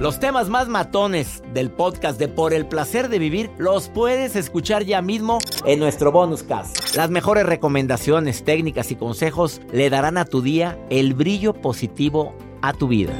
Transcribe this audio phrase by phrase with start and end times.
[0.00, 4.84] Los temas más matones del podcast de Por el placer de vivir los puedes escuchar
[4.84, 6.96] ya mismo en nuestro bonus cast.
[6.96, 12.72] Las mejores recomendaciones, técnicas y consejos le darán a tu día el brillo positivo a
[12.72, 13.12] tu vida.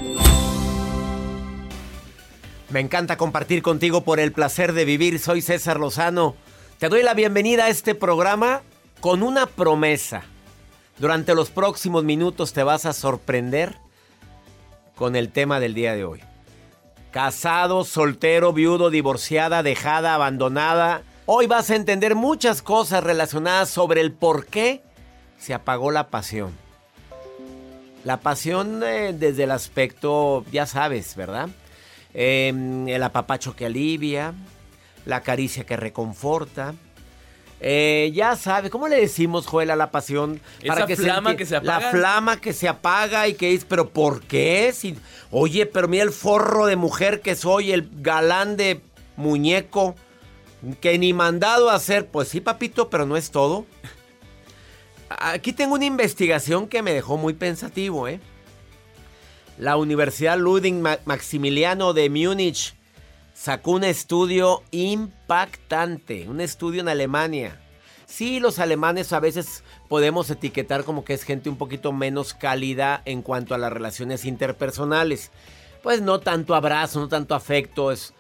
[2.71, 5.21] Me encanta compartir contigo por el placer de vivir.
[5.21, 6.35] Soy César Lozano.
[6.79, 8.63] Te doy la bienvenida a este programa
[9.01, 10.23] con una promesa.
[10.99, 13.77] Durante los próximos minutos te vas a sorprender
[14.97, 16.21] con el tema del día de hoy.
[17.13, 21.03] Casado, soltero, viudo, divorciada, dejada, abandonada.
[21.27, 24.83] Hoy vas a entender muchas cosas relacionadas sobre el por qué
[25.37, 26.53] se apagó la pasión.
[28.03, 31.51] La pasión eh, desde el aspecto, ya sabes, ¿verdad?
[32.15, 34.33] Em, el apapacho que alivia,
[35.05, 36.75] la caricia que reconforta,
[37.65, 40.41] eh, ya sabe, ¿cómo le decimos, Joel, a la pasión?
[40.61, 41.79] Esa flama que se apaga.
[41.79, 44.73] La flama que se apaga y que dice, ¿pero por qué?
[44.75, 44.97] Si,
[45.31, 48.81] oye, pero mira el forro de mujer que soy, el galán de
[49.15, 49.95] muñeco,
[50.81, 52.09] que ni mandado a hacer.
[52.09, 53.65] Pues sí, papito, pero no es todo.
[55.09, 58.19] Aquí tengo una investigación que me dejó muy pensativo, ¿eh?
[59.57, 62.75] La Universidad Ludwig Maximiliano de Múnich
[63.43, 67.61] sacó un estudio impactante, un estudio en Alemania.
[68.07, 73.03] Sí, los alemanes a veces podemos etiquetar como que es gente un poquito menos cálida
[73.05, 75.33] en cuanto a las relaciones interpersonales.
[75.83, 78.15] Pues no tanto abrazo, no tanto afecto, es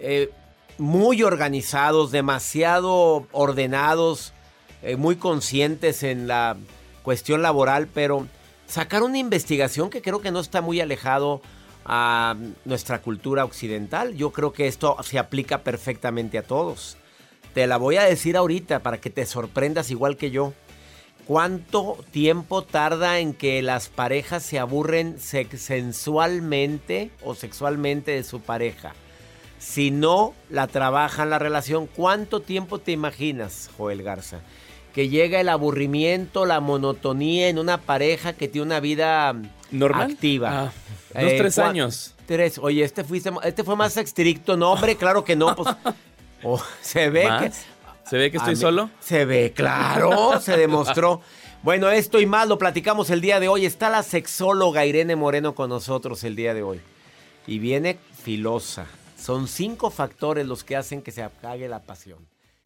[0.00, 0.30] eh,
[0.78, 4.32] muy organizados, demasiado ordenados,
[4.80, 6.56] eh, muy conscientes en la
[7.02, 8.28] cuestión laboral, pero
[8.66, 11.42] sacar una investigación que creo que no está muy alejado
[11.84, 14.14] a nuestra cultura occidental.
[14.14, 16.96] Yo creo que esto se aplica perfectamente a todos.
[17.52, 20.52] Te la voy a decir ahorita para que te sorprendas igual que yo.
[21.26, 28.92] ¿Cuánto tiempo tarda en que las parejas se aburren sensualmente o sexualmente de su pareja?
[29.58, 34.40] Si no la trabajan la relación, ¿cuánto tiempo te imaginas, Joel Garza?
[34.94, 39.34] Que llega el aburrimiento, la monotonía en una pareja que tiene una vida
[39.70, 40.12] ¿Normal?
[40.12, 40.50] activa.
[40.66, 40.72] Ah,
[41.14, 42.14] dos, Eh, tres cua- años.
[42.26, 42.58] Tres.
[42.58, 44.56] Oye, este, fuiste, este fue más estricto.
[44.56, 45.54] No, hombre, claro que no.
[45.56, 45.74] Pues,
[46.44, 47.42] oh, se ve ¿Más?
[47.42, 47.52] que...
[48.08, 48.90] ¿Se ve que estoy mí- solo?
[49.00, 51.20] Se ve, claro, se demostró.
[51.64, 53.64] Bueno, esto y más lo platicamos el día de hoy.
[53.64, 56.78] Está la sexóloga Irene Moreno con nosotros el día de hoy.
[57.46, 58.84] Y viene filosa.
[59.18, 62.18] Son cinco factores los que hacen que se apague la pasión.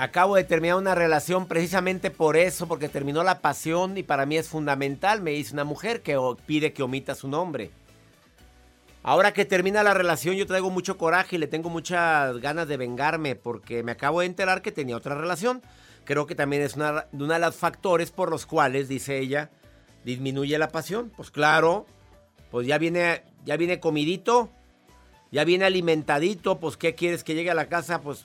[0.00, 4.38] Acabo de terminar una relación precisamente por eso, porque terminó la pasión y para mí
[4.38, 5.20] es fundamental.
[5.20, 7.70] Me dice una mujer que pide que omita su nombre.
[9.02, 12.78] Ahora que termina la relación yo traigo mucho coraje y le tengo muchas ganas de
[12.78, 15.60] vengarme porque me acabo de enterar que tenía otra relación.
[16.04, 19.50] Creo que también es una, uno de los factores por los cuales, dice ella,
[20.06, 21.12] disminuye la pasión.
[21.14, 21.84] Pues claro,
[22.50, 24.48] pues ya viene, ya viene comidito,
[25.30, 28.00] ya viene alimentadito, pues ¿qué quieres que llegue a la casa?
[28.00, 28.24] Pues,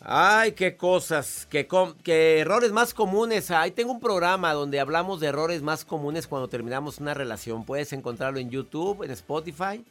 [0.00, 1.66] ay, qué cosas, qué,
[2.40, 3.50] errores más comunes.
[3.50, 7.64] Ahí tengo un programa donde hablamos de errores más comunes cuando terminamos una relación.
[7.64, 9.84] Puedes encontrarlo en YouTube, en Spotify.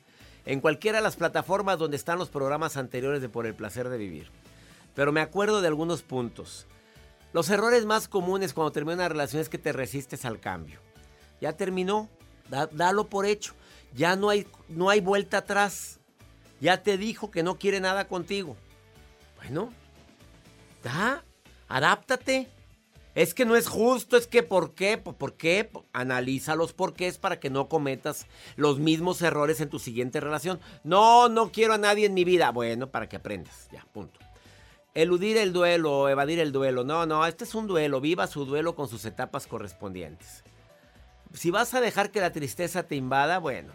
[0.45, 3.97] en cualquiera de las plataformas donde están los programas anteriores de Por el placer de
[3.97, 4.31] vivir.
[4.95, 6.67] Pero me acuerdo de algunos puntos.
[7.33, 10.79] Los errores más comunes cuando termina una relación es que te resistes al cambio.
[11.41, 12.09] Ya terminó,
[12.71, 13.53] dalo por hecho.
[13.93, 15.99] Ya no hay, no hay vuelta atrás.
[16.61, 18.55] Ya te dijo que no quiere nada contigo.
[19.35, 19.71] Bueno,
[20.87, 21.23] ya,
[21.67, 22.47] adáptate.
[23.15, 24.97] Es que no es justo, es que ¿por qué?
[24.97, 25.71] ¿Por qué?
[25.91, 30.59] Analiza los porqués para que no cometas los mismos errores en tu siguiente relación.
[30.83, 32.51] No, no quiero a nadie en mi vida.
[32.51, 33.69] Bueno, para que aprendas.
[33.71, 34.19] Ya, punto.
[34.93, 36.83] Eludir el duelo, evadir el duelo.
[36.83, 38.01] No, no, este es un duelo.
[38.01, 40.43] Viva su duelo con sus etapas correspondientes.
[41.33, 43.73] Si vas a dejar que la tristeza te invada, bueno.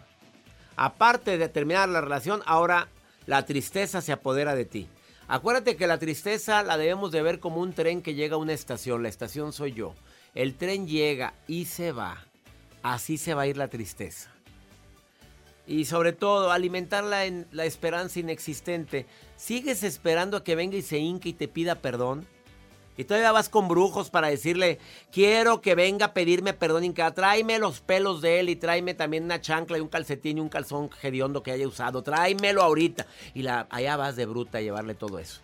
[0.77, 2.87] Aparte de terminar la relación, ahora
[3.25, 4.87] la tristeza se apodera de ti.
[5.33, 8.53] Acuérdate que la tristeza la debemos de ver como un tren que llega a una
[8.53, 9.01] estación.
[9.01, 9.95] La estación soy yo.
[10.35, 12.23] El tren llega y se va.
[12.83, 14.29] Así se va a ir la tristeza.
[15.65, 19.07] Y sobre todo, alimentarla en la esperanza inexistente.
[19.35, 22.27] ¿Sigues esperando a que venga y se hinque y te pida perdón?
[22.97, 24.79] Y todavía vas con brujos para decirle,
[25.11, 29.23] quiero que venga a pedirme perdón, Inca, tráeme los pelos de él y tráeme también
[29.23, 33.07] una chancla y un calcetín y un calzón hediondo que haya usado, tráemelo ahorita.
[33.33, 35.41] Y la, allá vas de bruta a llevarle todo eso.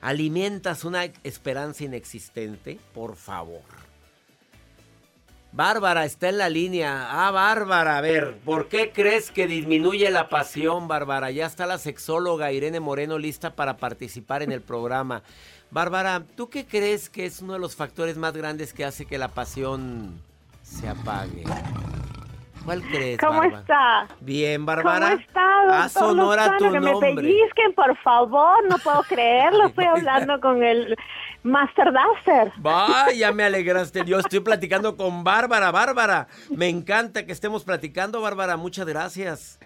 [0.00, 3.89] Alimentas una esperanza inexistente, por favor.
[5.52, 7.08] Bárbara está en la línea.
[7.10, 11.32] Ah, Bárbara, a ver, ¿por qué crees que disminuye la pasión, Bárbara?
[11.32, 15.22] Ya está la sexóloga Irene Moreno lista para participar en el programa.
[15.72, 19.18] Bárbara, ¿tú qué crees que es uno de los factores más grandes que hace que
[19.18, 20.20] la pasión
[20.62, 21.44] se apague?
[22.64, 24.06] ¿Cuál crees, ¿Cómo está?
[24.20, 25.10] Bien, Bárbara.
[25.10, 25.84] ¿Cómo está?
[25.84, 27.14] A Sonora tu que nombre.
[27.14, 28.68] me pellizquen, por favor.
[28.68, 29.66] No puedo creerlo.
[29.66, 30.96] Estoy hablando con el
[31.42, 32.52] Master Duster.
[32.58, 34.04] Vaya, me alegraste.
[34.04, 35.70] Yo estoy platicando con Bárbara.
[35.70, 38.56] Bárbara, me encanta que estemos platicando, Bárbara.
[38.56, 39.58] Muchas gracias.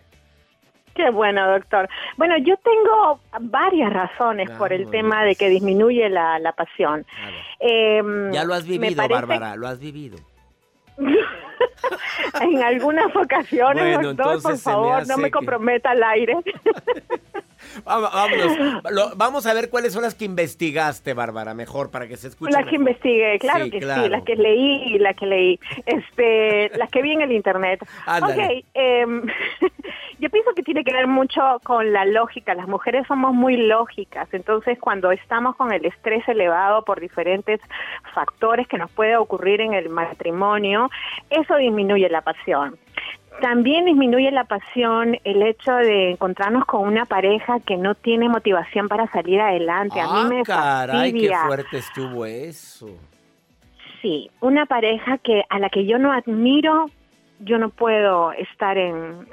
[0.94, 1.88] Qué bueno, doctor.
[2.16, 3.20] Bueno, yo tengo
[3.50, 7.04] varias razones por el tema de que disminuye la, la pasión.
[7.58, 10.18] Em, ya lo has vivido, Bárbara, lo has vivido.
[12.40, 16.36] En algunas ocasiones, doctor, por favor, no me comprometa al aire.
[17.84, 19.16] Vámonos.
[19.16, 22.52] vamos a ver cuáles son las que investigaste, Bárbara, mejor para que se escuche.
[22.52, 27.02] Las que investigué, claro que sí, las que leí, las que leí, este, las que
[27.02, 27.86] vi en el internet.
[28.06, 29.22] Ok, em,
[30.18, 32.54] yo pienso que tiene que ver mucho con la lógica.
[32.54, 37.60] Las mujeres somos muy lógicas, entonces cuando estamos con el estrés elevado por diferentes
[38.14, 40.90] factores que nos puede ocurrir en el matrimonio,
[41.30, 42.76] eso disminuye la pasión.
[43.40, 48.88] También disminuye la pasión el hecho de encontrarnos con una pareja que no tiene motivación
[48.88, 50.00] para salir adelante.
[50.00, 52.88] a mí ah, me caray, qué fuerte estuvo eso.
[54.00, 56.86] Sí, una pareja que a la que yo no admiro,
[57.40, 59.26] yo no puedo estar en,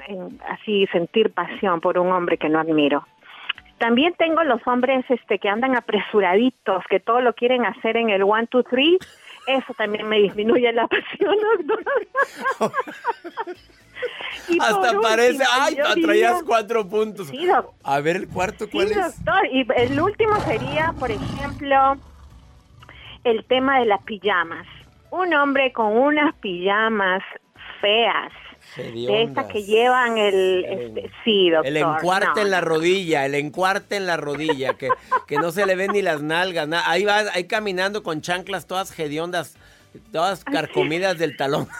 [0.48, 3.06] así sentir pasión por un hombre que no admiro.
[3.78, 8.22] También tengo los hombres este que andan apresuraditos, que todo lo quieren hacer en el
[8.22, 8.98] one, two, three.
[9.46, 11.84] Eso también me disminuye la pasión, doctor.
[14.60, 17.30] Hasta parece, ay, traías cuatro puntos.
[17.82, 19.46] A ver el cuarto, ¿cuál sí, doctor.
[19.52, 21.96] Y el último sería, por ejemplo,
[23.24, 24.66] el tema de las pijamas.
[25.10, 27.22] Un hombre con unas pijamas
[27.80, 28.32] feas,
[28.76, 31.66] de estas que llevan el, este, sí, doctor.
[31.66, 34.88] El encuarte en la rodilla, el encuarte en la rodilla, que,
[35.26, 36.68] que no se le ven ni las nalgas.
[36.86, 39.58] Ahí va, ahí caminando con chanclas todas hediondas,
[40.10, 41.68] todas carcomidas del talón.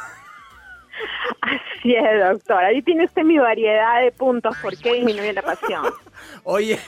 [1.82, 2.62] Así es, doctor.
[2.62, 5.82] Ahí tiene usted mi variedad de puntos por qué disminuye la pasión.
[6.44, 6.78] Oye,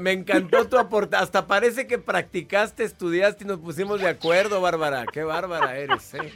[0.00, 1.14] me, encantó tu aporte.
[1.14, 5.06] Hasta parece que practicaste, estudiaste y nos pusimos de acuerdo, Bárbara.
[5.12, 6.32] Qué bárbara eres, ¿eh?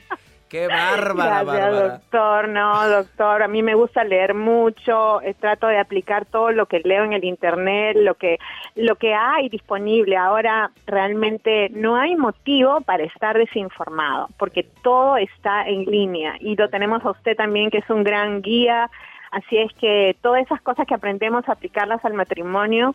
[0.49, 1.89] Qué bárbara, Bárbara.
[1.91, 2.49] doctor.
[2.49, 6.81] No, doctor, a mí me gusta leer mucho, eh, trato de aplicar todo lo que
[6.81, 8.39] leo en el internet, lo que
[8.75, 10.17] lo que hay disponible.
[10.17, 16.69] Ahora realmente no hay motivo para estar desinformado, porque todo está en línea y lo
[16.71, 18.91] tenemos a usted también que es un gran guía
[19.31, 22.95] Así es que todas esas cosas que aprendemos a aplicarlas al matrimonio.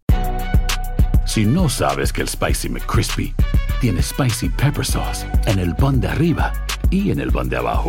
[1.31, 3.33] Si no sabes que el Spicy McCrispy
[3.79, 6.51] tiene Spicy Pepper Sauce en el pan de arriba
[6.89, 7.87] y en el pan de abajo,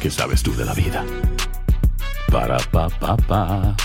[0.00, 1.04] ¿qué sabes tú de la vida?
[2.32, 3.76] Para pa pa pa.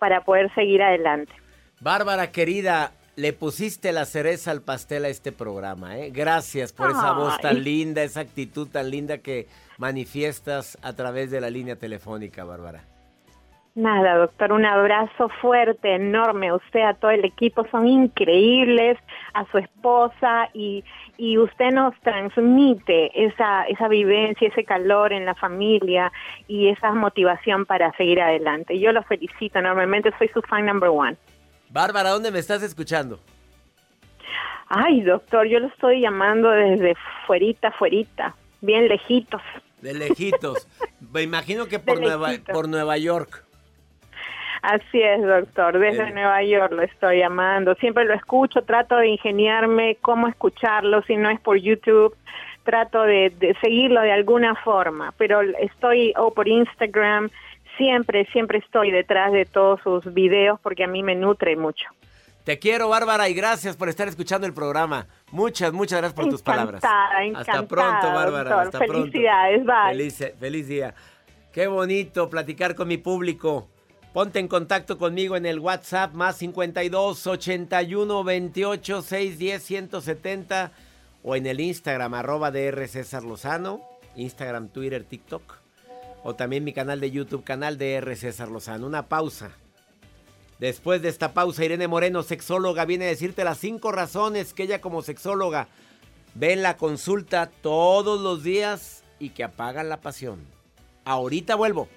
[0.00, 1.32] Para poder seguir adelante.
[1.80, 6.10] Bárbara querida, le pusiste la cereza al pastel a este programa, ¿eh?
[6.10, 11.40] Gracias por esa voz tan linda, esa actitud tan linda que manifiestas a través de
[11.40, 12.97] la línea telefónica, Bárbara.
[13.78, 16.52] Nada, doctor, un abrazo fuerte, enorme.
[16.52, 18.98] Usted, a todo el equipo, son increíbles,
[19.34, 20.82] a su esposa y,
[21.16, 26.10] y usted nos transmite esa, esa vivencia, ese calor en la familia
[26.48, 28.80] y esa motivación para seguir adelante.
[28.80, 31.16] Yo lo felicito enormemente, soy su fan number one.
[31.70, 33.20] Bárbara, ¿dónde me estás escuchando?
[34.66, 36.96] Ay, doctor, yo lo estoy llamando desde
[37.28, 39.42] fuerita, fuerita, bien lejitos.
[39.80, 40.66] De lejitos.
[41.12, 43.44] Me imagino que por, Nueva, por Nueva York.
[44.62, 45.78] Así es, doctor.
[45.78, 47.74] Desde Nueva York lo estoy llamando.
[47.76, 52.16] Siempre lo escucho, trato de ingeniarme cómo escucharlo, si no es por YouTube,
[52.64, 57.30] trato de, de seguirlo de alguna forma, pero estoy o por Instagram,
[57.78, 61.86] siempre, siempre estoy detrás de todos sus videos porque a mí me nutre mucho.
[62.44, 65.06] Te quiero, Bárbara, y gracias por estar escuchando el programa.
[65.32, 66.82] Muchas, muchas gracias por tus palabras.
[66.82, 68.62] Encantada, Hasta pronto, Bárbara.
[68.62, 69.90] Hasta Felicidades, bye.
[69.90, 70.94] Feliz, feliz día.
[71.52, 73.68] Qué bonito platicar con mi público.
[74.12, 80.72] Ponte en contacto conmigo en el WhatsApp más 52 81 28 610 170
[81.22, 83.82] o en el Instagram arroba DR César Lozano,
[84.16, 85.58] Instagram, Twitter, TikTok
[86.24, 88.86] o también mi canal de YouTube, canal DR César Lozano.
[88.86, 89.50] Una pausa.
[90.58, 94.80] Después de esta pausa, Irene Moreno, sexóloga, viene a decirte las cinco razones que ella
[94.80, 95.68] como sexóloga
[96.34, 100.40] ve en la consulta todos los días y que apagan la pasión.
[101.04, 101.88] Ahorita vuelvo.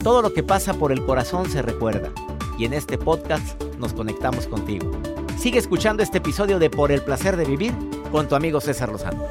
[0.00, 2.12] Todo lo que pasa por el corazón se recuerda
[2.56, 4.92] y en este podcast nos conectamos contigo.
[5.36, 7.74] Sigue escuchando este episodio de Por el placer de vivir
[8.12, 9.26] con tu amigo César Lozano.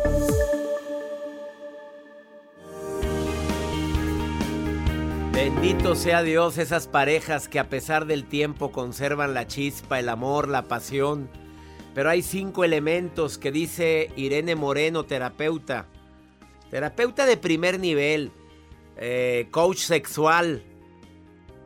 [5.31, 10.49] Bendito sea Dios esas parejas que a pesar del tiempo conservan la chispa, el amor,
[10.49, 11.29] la pasión.
[11.95, 15.85] Pero hay cinco elementos que dice Irene Moreno, terapeuta.
[16.69, 18.33] Terapeuta de primer nivel,
[18.97, 20.63] eh, coach sexual,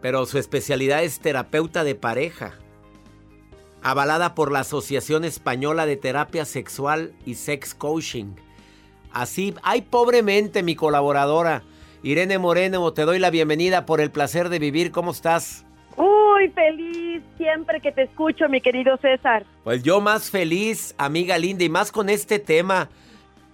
[0.01, 2.53] pero su especialidad es terapeuta de pareja.
[3.83, 8.35] Avalada por la Asociación Española de Terapia Sexual y Sex Coaching.
[9.11, 11.63] Así, ay pobremente mi colaboradora
[12.03, 14.91] Irene Moreno, te doy la bienvenida por el placer de vivir.
[14.91, 15.65] ¿Cómo estás?
[15.97, 19.45] Uy, feliz siempre que te escucho, mi querido César.
[19.63, 22.89] Pues yo más feliz, amiga linda, y más con este tema.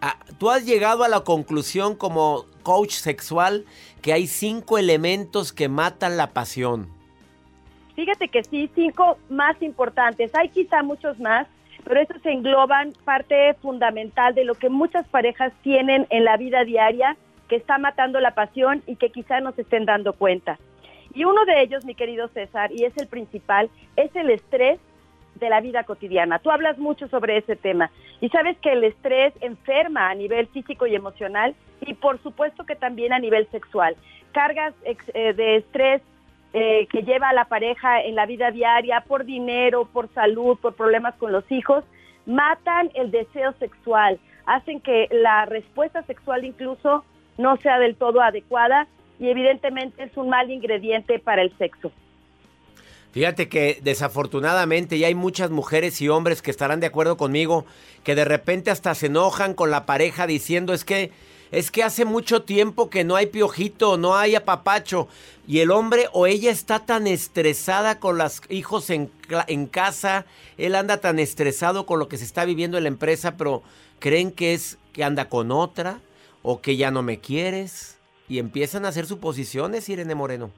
[0.02, 3.64] Ah, Tú has llegado a la conclusión como coach sexual
[4.02, 6.90] que hay cinco elementos que matan la pasión.
[7.96, 10.36] Fíjate que sí, cinco más importantes.
[10.36, 11.48] Hay quizá muchos más,
[11.86, 17.16] pero estos engloban parte fundamental de lo que muchas parejas tienen en la vida diaria
[17.48, 20.60] que está matando la pasión y que quizá no se estén dando cuenta.
[21.14, 24.78] Y uno de ellos, mi querido César, y es el principal, es el estrés
[25.36, 26.40] de la vida cotidiana.
[26.40, 30.86] Tú hablas mucho sobre ese tema y sabes que el estrés enferma a nivel físico
[30.86, 33.96] y emocional y por supuesto que también a nivel sexual.
[34.32, 36.02] Cargas eh, de estrés
[36.54, 40.76] eh, que lleva a la pareja en la vida diaria por dinero, por salud, por
[40.76, 41.84] problemas con los hijos,
[42.26, 47.04] matan el deseo sexual, hacen que la respuesta sexual incluso
[47.38, 48.88] no sea del todo adecuada
[49.20, 51.92] y evidentemente es un mal ingrediente para el sexo.
[53.12, 57.66] Fíjate que desafortunadamente ya hay muchas mujeres y hombres que estarán de acuerdo conmigo
[58.04, 61.12] que de repente hasta se enojan con la pareja diciendo es que
[61.52, 65.08] es que hace mucho tiempo que no hay piojito, no hay apapacho
[65.48, 69.12] y el hombre o ella está tan estresada con los hijos en,
[69.48, 70.26] en casa,
[70.58, 73.64] él anda tan estresado con lo que se está viviendo en la empresa, pero
[74.00, 76.00] creen que es que anda con otra
[76.42, 80.52] o que ya no me quieres y empiezan a hacer suposiciones, Irene Moreno.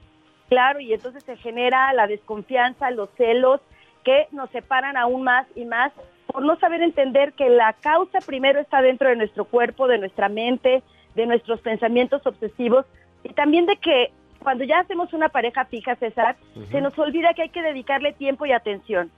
[0.48, 3.60] Claro, y entonces se genera la desconfianza, los celos
[4.04, 5.92] que nos separan aún más y más
[6.26, 10.28] por no saber entender que la causa primero está dentro de nuestro cuerpo, de nuestra
[10.28, 10.82] mente,
[11.14, 12.86] de nuestros pensamientos obsesivos
[13.24, 16.36] y también de que cuando ya hacemos una pareja fija, César,
[16.70, 19.10] se nos olvida que hay que dedicarle tiempo y atención.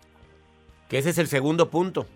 [0.89, 2.07] Que ese es el segundo punto.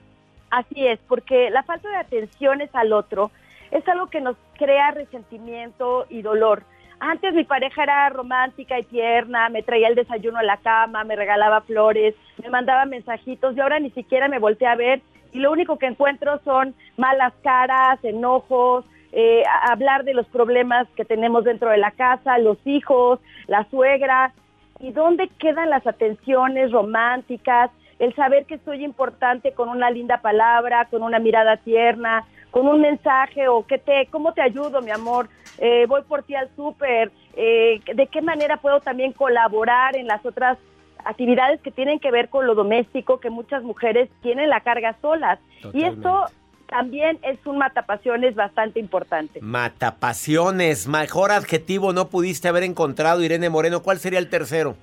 [0.50, 3.30] Así es, porque la falta de atención es al otro
[3.70, 6.62] es algo que nos crea resentimiento y dolor.
[6.98, 11.14] Antes mi pareja era romántica y tierna, me traía el desayuno a la cama, me
[11.14, 15.52] regalaba flores, me mandaba mensajitos y ahora ni siquiera me volteé a ver y lo
[15.52, 21.68] único que encuentro son malas caras, enojos, eh, hablar de los problemas que tenemos dentro
[21.68, 24.32] de la casa, los hijos, la suegra.
[24.80, 27.70] ¿Y dónde quedan las atenciones románticas?
[27.98, 32.24] El saber que soy importante con una linda palabra, con una mirada tierna,
[32.56, 36.34] con un mensaje o ¿qué te, cómo te ayudo, mi amor, eh, voy por ti
[36.34, 40.56] al súper, eh, de qué manera puedo también colaborar en las otras
[41.04, 45.38] actividades que tienen que ver con lo doméstico, que muchas mujeres tienen la carga solas.
[45.74, 46.24] Y esto
[46.66, 49.40] también es un matapasiones bastante importante.
[49.40, 53.82] Matapasiones, mejor adjetivo no pudiste haber encontrado, Irene Moreno.
[53.82, 54.76] ¿Cuál sería el tercero?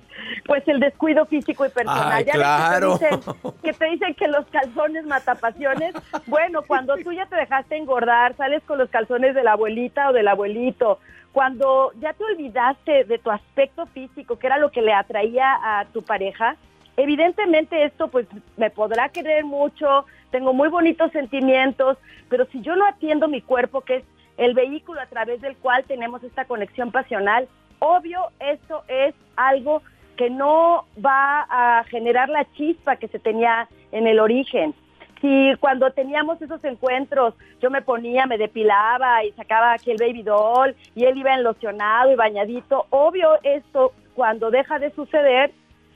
[0.46, 2.24] Pues el descuido físico y personal.
[2.24, 2.98] ya claro.
[2.98, 5.94] Que te, dicen, que te dicen que los calzones matapasiones.
[6.26, 10.12] Bueno, cuando tú ya te dejaste engordar, sales con los calzones de la abuelita o
[10.12, 10.98] del abuelito.
[11.32, 15.84] Cuando ya te olvidaste de tu aspecto físico, que era lo que le atraía a
[15.86, 16.56] tu pareja,
[16.96, 21.98] evidentemente esto pues me podrá querer mucho, tengo muy bonitos sentimientos,
[22.28, 24.04] pero si yo no atiendo mi cuerpo, que es
[24.36, 27.48] el vehículo a través del cual tenemos esta conexión pasional,
[27.78, 29.82] obvio esto es algo
[30.16, 34.74] que no va a generar la chispa que se tenía en el origen.
[35.20, 40.22] Si cuando teníamos esos encuentros yo me ponía, me depilaba y sacaba aquí el baby
[40.22, 45.52] doll y él iba enlocionado y bañadito, obvio esto cuando deja de suceder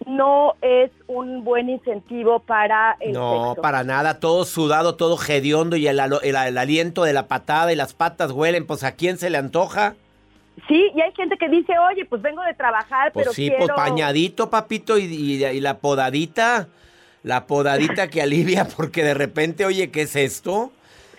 [0.08, 5.86] no es un buen incentivo para el No, para nada, todo sudado, todo hediondo y
[5.86, 9.96] el, aliento de la patada y las patas huelen, pues ¿a quién se le antoja?
[10.66, 13.68] Sí, y hay gente que dice, oye, pues vengo de trabajar, pues pero sí, pues
[13.76, 16.68] pañadito, papito, y, la podadita,
[17.22, 20.72] la podadita que alivia, porque de repente, oye, ¿qué es esto?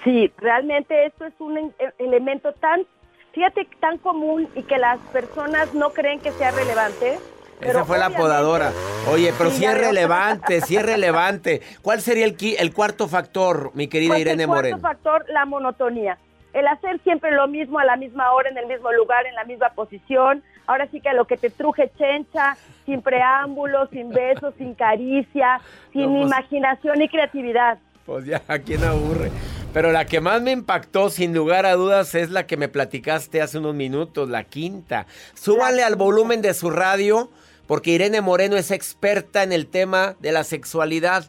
[0.04, 2.86] Sí, realmente esto es un e, elemento tan,
[3.34, 7.20] fíjate, tan común y que las personas no creen que sea relevante
[7.62, 8.72] esa fue la podadora.
[9.12, 11.62] Oye, pero si es relevante, si es relevante.
[11.82, 14.78] ¿Cuál sería el, el cuarto factor, mi querida pues Irene Moreno?
[14.78, 16.18] El cuarto factor, la monotonía.
[16.54, 19.44] El hacer siempre lo mismo a la misma hora, en el mismo lugar, en la
[19.44, 20.44] misma posición.
[20.68, 25.60] Ahora sí que a lo que te truje chencha, sin preámbulos, sin besos, sin caricia,
[25.94, 27.78] sin pues imaginación y creatividad.
[28.06, 29.32] Pues ya, ¿a quién aburre?
[29.74, 33.40] Pero la que más me impactó, sin lugar a dudas, es la que me platicaste
[33.40, 35.06] hace unos minutos, la quinta.
[35.36, 37.30] Súbale al volumen de su radio
[37.70, 41.26] porque Irene Moreno es experta en el tema de la sexualidad.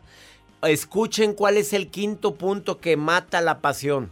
[0.63, 4.11] Escuchen cuál es el quinto punto que mata la pasión.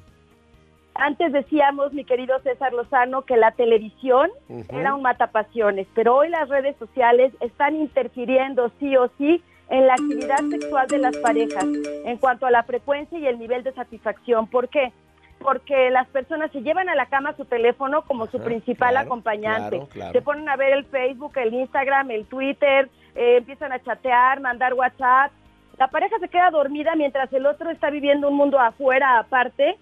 [0.95, 4.31] Antes decíamos, mi querido César Lozano, que la televisión
[4.69, 9.95] era un matapasiones, pero hoy las redes sociales están interfiriendo sí o sí en la
[9.95, 14.49] actividad sexual de las parejas en cuanto a la frecuencia y el nivel de satisfacción.
[14.49, 14.93] ¿Por qué?
[15.41, 19.87] Porque las personas se llevan a la cama su teléfono como su principal acompañante.
[20.13, 24.75] Se ponen a ver el Facebook, el Instagram, el Twitter, eh, empiezan a chatear, mandar
[24.75, 25.33] WhatsApp.
[25.79, 29.77] La pareja se queda dormida mientras el otro está viviendo un mundo afuera aparte,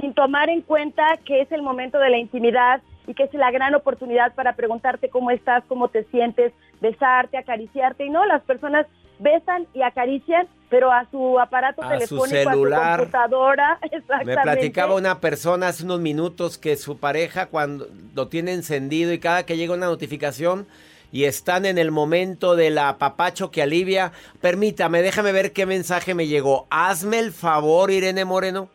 [0.00, 3.50] sin tomar en cuenta que es el momento de la intimidad y que es la
[3.50, 8.06] gran oportunidad para preguntarte cómo estás, cómo te sientes, besarte, acariciarte.
[8.06, 8.86] Y no, las personas
[9.18, 12.80] besan y acarician, pero a su aparato telefónico, celular.
[12.80, 13.78] a su computadora.
[14.24, 19.18] Me platicaba una persona hace unos minutos que su pareja cuando lo tiene encendido y
[19.18, 20.66] cada que llega una notificación
[21.12, 26.26] y están en el momento del apapacho que alivia, permítame, déjame ver qué mensaje me
[26.26, 26.66] llegó.
[26.70, 28.70] Hazme el favor, Irene Moreno.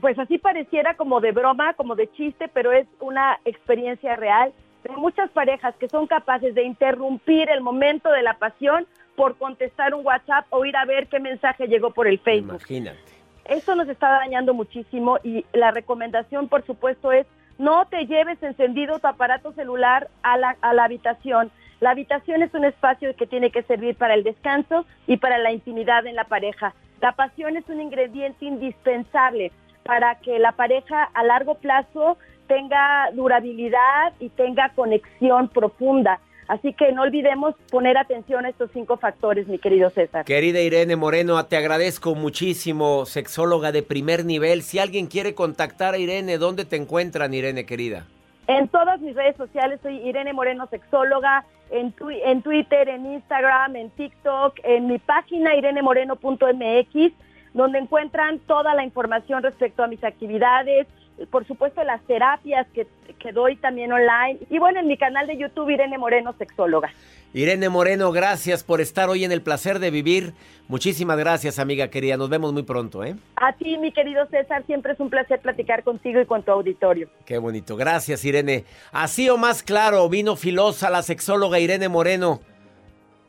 [0.00, 4.52] Pues así pareciera como de broma, como de chiste, pero es una experiencia real
[4.84, 9.94] de muchas parejas que son capaces de interrumpir el momento de la pasión por contestar
[9.94, 12.60] un WhatsApp o ir a ver qué mensaje llegó por el Facebook.
[12.60, 12.98] Imagínate.
[13.44, 17.26] Eso nos está dañando muchísimo y la recomendación, por supuesto, es
[17.58, 21.50] no te lleves encendido tu aparato celular a la, a la habitación.
[21.80, 25.52] La habitación es un espacio que tiene que servir para el descanso y para la
[25.52, 26.74] intimidad en la pareja.
[27.00, 29.52] La pasión es un ingrediente indispensable
[29.84, 36.20] para que la pareja a largo plazo tenga durabilidad y tenga conexión profunda.
[36.48, 40.24] Así que no olvidemos poner atención a estos cinco factores, mi querido César.
[40.24, 44.62] Querida Irene Moreno, te agradezco muchísimo, sexóloga de primer nivel.
[44.62, 48.06] Si alguien quiere contactar a Irene, ¿dónde te encuentran, Irene, querida?
[48.46, 53.90] En todas mis redes sociales soy Irene Moreno, sexóloga, en, en Twitter, en Instagram, en
[53.90, 57.12] TikTok, en mi página irenemoreno.mx,
[57.54, 60.86] donde encuentran toda la información respecto a mis actividades,
[61.30, 62.86] por supuesto las terapias que,
[63.18, 66.92] que, doy también online y bueno, en mi canal de YouTube Irene Moreno, sexóloga.
[67.32, 70.34] Irene Moreno, gracias por estar hoy en el placer de vivir.
[70.68, 72.16] Muchísimas gracias, amiga querida.
[72.16, 73.16] Nos vemos muy pronto, ¿eh?
[73.36, 77.08] A ti, mi querido César, siempre es un placer platicar contigo y con tu auditorio.
[77.26, 77.76] Qué bonito.
[77.76, 78.64] Gracias, Irene.
[78.92, 82.40] Así o más claro, vino filosa la sexóloga Irene Moreno.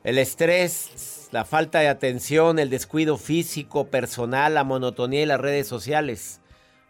[0.03, 5.67] El estrés, la falta de atención, el descuido físico, personal, la monotonía y las redes
[5.67, 6.41] sociales